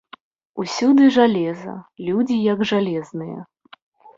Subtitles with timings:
[0.63, 1.75] Усюды жалеза,
[2.07, 3.39] людзі як жалезныя.